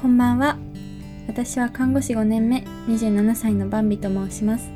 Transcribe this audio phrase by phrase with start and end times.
[0.00, 0.56] こんばんは。
[1.28, 4.70] 私は看護師5年目27歳のバンビと申します。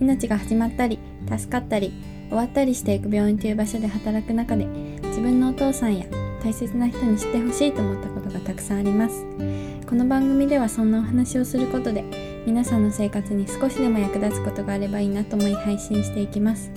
[0.00, 1.92] 命が始まったり助かったり
[2.28, 4.66] 終わったりしていく病院という場所で働く中で
[5.02, 6.06] 自分のお父さんや
[6.44, 9.24] 大切な人に知ってほしいと思ったことがたくさんあります。
[9.84, 12.04] この番組ではそんなお話をすることで
[12.46, 16.70] 皆さんの生活に少しでも役立つことがあればいいなと思い配信していきます。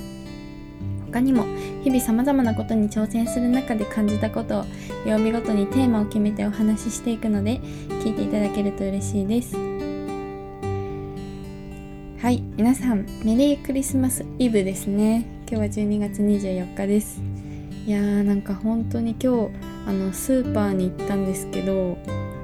[1.12, 1.44] 他にも
[1.84, 4.66] 日々さまざまなことに挑戦する中で感じたことを
[5.06, 7.60] 曜日ごとにテーマを決めてお話ししていくので
[8.04, 9.56] 聞いていただけると嬉しいです。
[12.22, 15.26] はい皆さんメリークリスマスイブですね。
[15.50, 17.22] 今日は12月24日です。
[17.88, 19.52] いやーなんか本当に今日
[19.88, 21.98] あのスーパーに行ったんですけども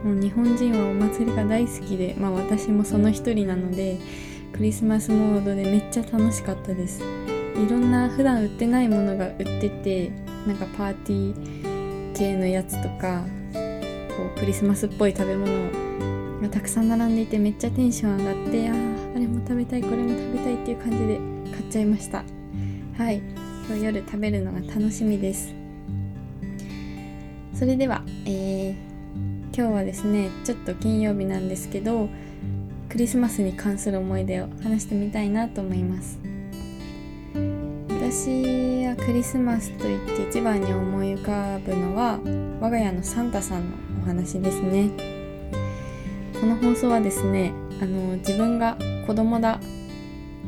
[0.05, 3.97] う日本人はお祭りが大好きでまあ私もその一人なので
[4.53, 7.03] クリスマスモードでめっちゃ楽しかったです。
[7.55, 10.11] いろんな普段売ってないものが売ってて
[10.45, 13.23] なんかパーティー系のやつとか
[14.17, 18.75] こうクリスマスっぽい食べ物がたくさん並んでいてめっちゃテンション上がってああ
[19.15, 21.19] あれも食べたいこれも食べたいっていう感じで
[21.51, 22.23] 買っちゃいました。
[22.97, 23.21] はい。
[23.67, 25.55] 今日夜食べるのが楽しみです。
[27.53, 28.73] それでは、えー、
[29.55, 32.09] 今日はですねちょっと金曜日なんですけど
[32.89, 36.34] クリスマスに関する思い出を話してみたいなと思います。
[38.07, 42.19] 私はクリスマスといって一番に思い浮かぶのは
[42.61, 44.91] 我が家のサンタさんのお話ですね。
[46.39, 49.59] この放送はですねあの自分が子供だ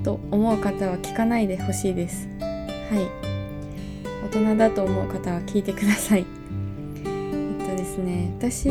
[0.04, 2.30] と思う方は聞かないでほしいです。
[2.40, 2.46] は
[2.96, 3.26] い。
[4.24, 6.28] 大人だと思う方は聞いてください。
[7.06, 8.70] えっとですね私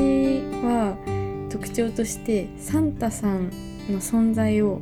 [0.62, 0.96] は
[1.50, 3.50] 特徴としてサンタさん
[3.90, 4.80] の存在を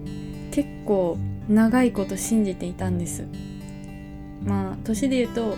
[0.51, 1.17] 結構
[1.49, 3.54] 長いこと信じていたんです。
[4.45, 5.56] まあ年で言うと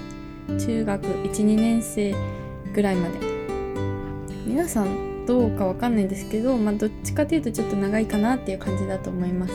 [0.59, 2.15] 中学12年生
[2.75, 3.37] ぐらいまで。
[4.47, 9.53] 皆さんどうかわかんないんですけどまあどっちかというとちょっと長いかなっていう感じだと思います。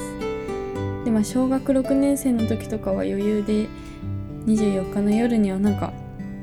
[1.05, 3.67] でまあ小学6年生の時とかは余裕で
[4.45, 5.93] 24日の夜にはなんか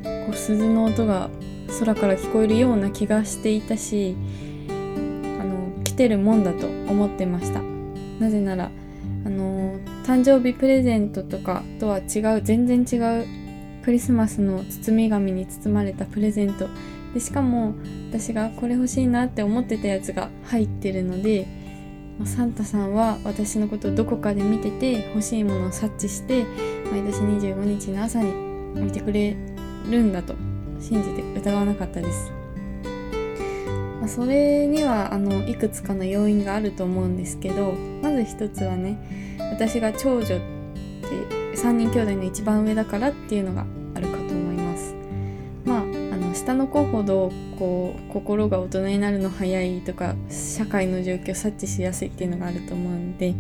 [0.03, 1.29] こう鈴の音が
[1.79, 4.17] 空から聞こえるような気がしていたし
[4.69, 4.73] あ
[5.45, 7.61] の来てるもんだと思ってました。
[8.19, 8.71] なぜなら
[9.27, 9.58] あの
[10.09, 13.27] 誕生日プレゼントとかとは違う全然違う
[13.85, 16.67] クリスマスの包み紙に包まれたプレゼント
[17.13, 17.75] でしかも
[18.09, 21.47] 私がこれ欲しいなって思ってたやつが入ってるので
[22.25, 26.45] サンタさんは私のことをどこかで見てて欲しいものを察知して
[26.91, 28.33] 毎年25日の朝に
[28.81, 29.37] 見てくれ
[29.91, 30.35] るんだと
[30.81, 32.33] 信じて疑わなかったです。
[34.07, 40.37] それにはあのいくつかの要因があると思うんですけどまず一つはね私が長女って
[41.57, 44.95] 3人兄弟の一番上だからっていうのがあるかと思います。
[45.65, 53.35] まああの下の子ほどこう心が大人になるの早いとか社会の状況を察知しやすいっていうのがあると思うんで、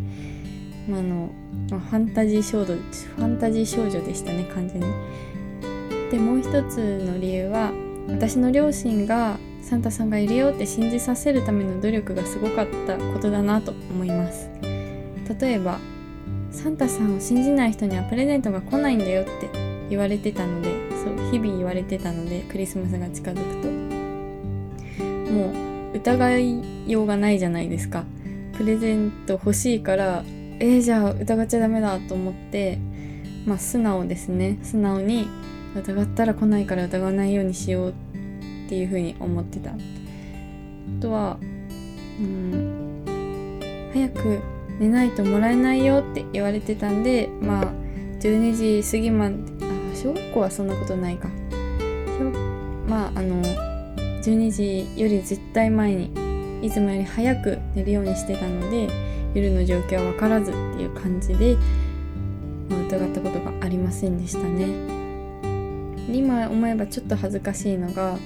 [0.88, 1.30] まあ、あの、
[1.68, 4.86] ファンタジー少女ファンタジー少女でしたね完全に。
[6.10, 7.70] でもう一つの理由は
[8.08, 14.48] 私の両親がサンタさんがいるよって信じさせるための努力がすごかったことだなと思います。
[15.38, 15.78] 例えば
[16.50, 19.50] サンタさんを信じない人にはプレゼントが来ないんだよって
[19.90, 23.78] 言われてたのでそう日々言われてたのでクリスマスが近づくと。
[25.32, 25.52] も
[25.92, 28.04] う疑いようがないじゃないですか。
[28.56, 30.24] プレゼント欲しいから
[30.60, 32.78] えー、じゃあ疑っちゃダメだと思って
[33.46, 34.58] まあ素直ですね。
[34.62, 35.28] 素直に
[35.76, 37.92] 疑ったら来ないから疑わないようにしようっ
[38.68, 39.70] ていうふうに思ってた。
[39.70, 39.74] あ
[41.00, 41.38] とは
[42.20, 43.04] うん
[43.92, 44.40] 早く
[44.78, 47.72] 寝ないともらえないよって言われてたんでまあ
[48.20, 51.28] 12時過ぎまであ小学校はそんなことないか。
[52.88, 53.42] まああの
[54.22, 56.10] 12時より絶対前に
[56.66, 58.88] いつもより早く寝るようにしてたので
[59.34, 61.56] 夜の状況は分からずっていう感じで、
[62.68, 64.66] まあ、疑ったことがありませんでしたね。
[66.10, 68.16] 今思えばちょっと恥ずかしいのが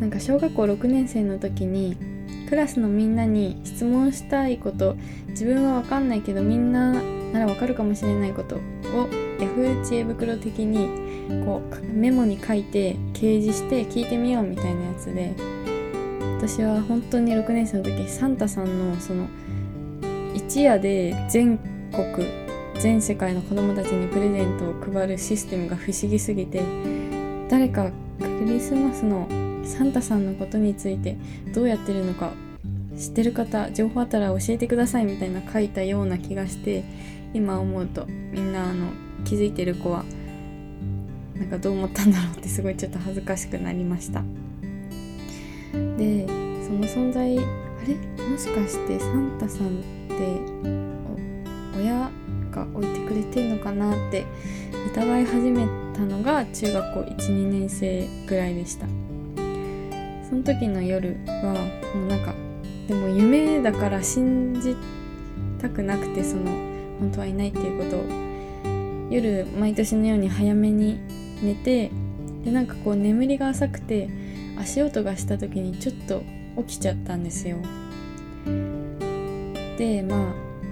[0.00, 1.96] なんか小学校6年生の時に
[2.52, 4.94] クラスのみんなに質問したいこと
[5.28, 6.92] 自分は分かんないけどみんな
[7.32, 8.60] なら分かるかもしれないことを
[9.38, 10.86] Yahoo 知恵袋的に
[11.46, 15.34] こうメモに書いて掲示して聞いてみようみたいなやつで
[16.36, 19.26] 私は本当に6年生の時サンタさんのその
[20.34, 21.56] 一夜で全
[21.90, 22.26] 国
[22.82, 26.60] 全世界の子供たちにプレゼントを配るシステムが不思議すぎて
[27.48, 29.26] 誰かクリスマスの
[29.64, 31.16] サンタさんのことについて
[31.54, 32.32] どうやってるのか
[32.98, 36.84] 知ってる方情報あったら教えてくださいみたいな書いたような気がして
[37.32, 38.88] 今思うとみんなあの
[39.24, 40.04] 気づいてる子は
[41.34, 44.22] なんかどう思ったんだろうってすごいちょっと恥ずかしくなりました。
[45.96, 46.32] でそ
[46.72, 47.42] の存在あ
[47.86, 48.28] れ？
[48.28, 49.70] もしかしてサンタさんっ
[50.08, 50.16] て
[51.78, 52.10] 親
[52.50, 54.26] が置いてくれてんのかなって
[54.92, 58.86] 疑い始めたのが中学校12年生ぐらいでした。
[60.32, 61.52] その時の夜は
[61.94, 62.34] もうなんか
[62.88, 64.74] でも夢だから信じ
[65.60, 66.44] たくなくてその
[67.00, 71.00] 本当はいないっていうことを夜毎年のように早めに
[71.42, 71.90] 寝て
[72.46, 74.08] でなんかこう眠りが浅くて
[74.58, 76.22] 足音がした時にちょっと
[76.62, 77.58] 起きちゃったんですよ。
[79.76, 80.18] でまあ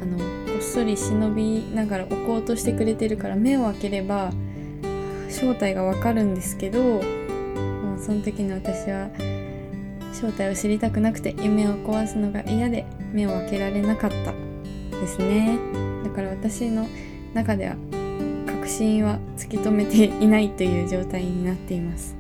[0.01, 0.17] あの
[0.47, 4.33] こっそり忍びながら置こうとしてくれてるから目を開ければ
[5.29, 7.01] 正体がわかるんですけども
[7.97, 9.11] うその時の私は
[10.13, 14.51] 正体を知りたくなくて夢を壊すのが嫌で目を開けられなかった。
[15.01, 15.59] ですね。
[16.05, 16.87] だから私の
[17.35, 17.77] 中では
[18.47, 22.15] 確信は突き止めていないという状態になっています。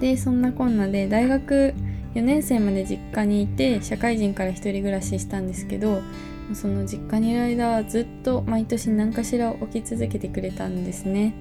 [0.00, 1.72] でそんなこんなで大学
[2.14, 6.02] 4年生まで実家にいて社会人から一人暮らししたんですけど
[6.52, 11.34] その実家にいる間はずっと毎年何かしら起き続けてくれたんですね。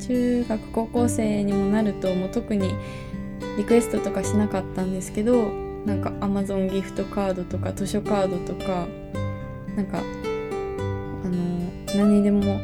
[0.00, 2.70] 中学高校生にもなるともう特に
[3.56, 5.50] リクエストとかしなかったんですけど
[5.84, 8.86] なんか Amazon ギフトカードとか図書カードとか
[9.76, 12.60] なんかあの何にでも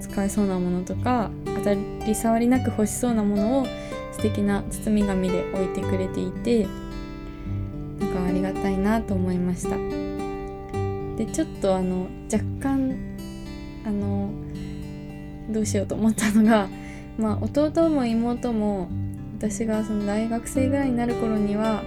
[0.00, 3.66] 使えそうなものとか当たり障りなく欲しそうなものを
[4.12, 6.66] 素敵な包み紙で置いてくれていて
[7.98, 9.76] なんかありがたいなと思いました。
[11.16, 12.96] でちょっとあの若干
[13.86, 14.30] あの
[15.50, 16.68] どうしようと思ったのが
[17.18, 18.88] まあ弟も妹も
[19.44, 21.82] 私がその大学生ぐらいになる頃には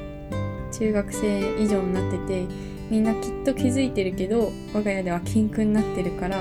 [0.72, 2.46] 中学生以上になってて
[2.88, 6.38] みんなきっと気づいてるけど我が家では禁句になってるから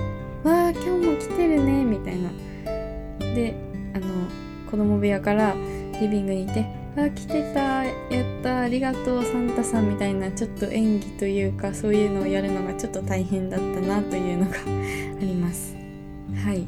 [0.42, 2.30] 「わあ今日も来てるね」みたいな。
[3.34, 3.54] で
[3.92, 4.06] あの
[4.70, 5.54] 子供部屋から
[6.00, 6.64] リビングにいて
[6.96, 7.92] 「あ来てたや
[8.40, 15.76] ったありがとうサンタさん」みたいなちょっと演技というかそういうのをやるのがちょっと大変だったなというのが あります。
[16.42, 16.60] はい、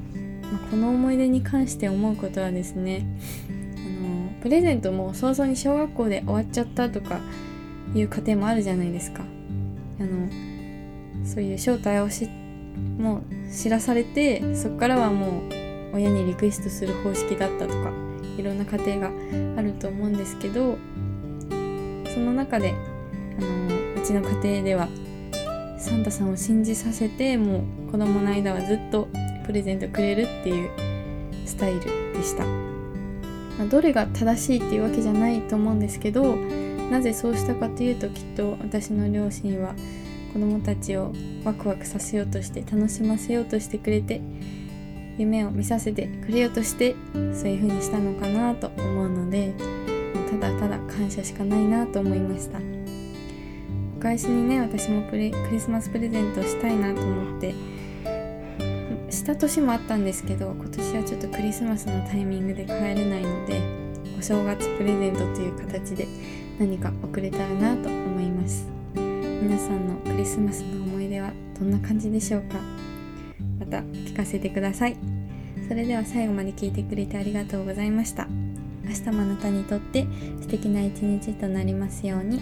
[0.43, 3.07] まあ、この思い出に関して思うことはですね
[4.47, 7.19] プレゼントも早々に小学校で終わっちゃったとか
[7.97, 9.25] いう家庭もあるじゃないですか
[9.99, 12.29] あのそういう正体をし
[12.97, 13.23] もう
[13.53, 17.91] 知らされてそこからはもう親にリクエストする方式だったとか
[18.39, 19.13] いろんな家庭が
[19.59, 20.79] あると思うんですけど
[22.15, 22.73] その中で
[23.41, 24.87] あのうちの家庭では
[25.77, 29.09] サンタさんを信じさせてもう子供の間はずっと
[29.45, 30.71] プレゼントくれるっていう
[31.45, 32.45] スタイルでした。
[33.59, 36.37] まあ、どれが正しいっていうわけじゃないと思うんですけど
[36.91, 39.75] なぜそうしたかというときっと私の両親は
[40.33, 41.13] 子供たちを
[41.45, 44.21] ワクワクさせようとして楽しませようとしてくれて
[45.19, 49.55] 夢を見させてくれようとしてそういう風にしたのかなと思うので
[50.31, 52.59] ただただ感謝しかないなと思いました。
[53.97, 57.55] お返しにね私もプレクリスマスプレゼントしたいなと思って
[59.27, 63.61] した年もあったんですけど今年はちょっとクリスマスのタイミングで帰れないので
[64.17, 66.07] お正月プレゼントという形で
[66.61, 68.69] 何か送れたらなと思います。
[68.95, 72.61] 皆さんのクリスマスの思い出はどんな感じでしょうか？
[73.59, 74.97] また聞かせてください。
[75.67, 78.29] それでは最後まで聞いてくれてありがとうございました。
[78.85, 80.07] 明日もあなたにとって
[80.41, 82.41] 素敵な一日となりますように。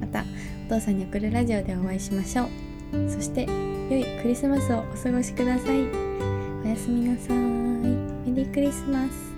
[0.00, 0.24] また
[0.66, 3.08] お父さんに送るラジオでお会いしましょう。
[3.08, 3.46] そして
[3.90, 5.80] 良いクリスマスをお過ごしください。
[6.64, 7.36] おやすみなさい。
[7.36, 9.29] メリークリスマス。